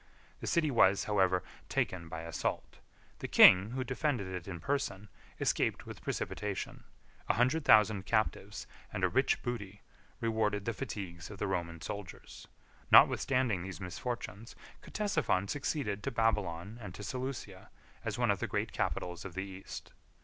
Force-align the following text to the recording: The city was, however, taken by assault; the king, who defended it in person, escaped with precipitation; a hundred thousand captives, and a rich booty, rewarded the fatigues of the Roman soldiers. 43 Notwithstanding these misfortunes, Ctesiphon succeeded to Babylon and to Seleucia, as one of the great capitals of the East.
The 0.39 0.47
city 0.47 0.71
was, 0.71 1.03
however, 1.03 1.43
taken 1.69 2.09
by 2.09 2.21
assault; 2.21 2.79
the 3.19 3.27
king, 3.27 3.69
who 3.69 3.83
defended 3.83 4.25
it 4.29 4.47
in 4.47 4.59
person, 4.59 5.09
escaped 5.39 5.85
with 5.85 6.01
precipitation; 6.01 6.85
a 7.29 7.35
hundred 7.35 7.65
thousand 7.65 8.07
captives, 8.07 8.65
and 8.91 9.03
a 9.03 9.07
rich 9.07 9.43
booty, 9.43 9.83
rewarded 10.19 10.65
the 10.65 10.73
fatigues 10.73 11.29
of 11.29 11.37
the 11.37 11.45
Roman 11.45 11.81
soldiers. 11.81 12.47
43 12.89 12.89
Notwithstanding 12.97 13.61
these 13.61 13.79
misfortunes, 13.79 14.55
Ctesiphon 14.81 15.47
succeeded 15.47 16.01
to 16.01 16.09
Babylon 16.09 16.79
and 16.81 16.95
to 16.95 17.03
Seleucia, 17.03 17.69
as 18.03 18.17
one 18.17 18.31
of 18.31 18.39
the 18.39 18.47
great 18.47 18.71
capitals 18.71 19.23
of 19.23 19.35
the 19.35 19.43
East. 19.43 19.93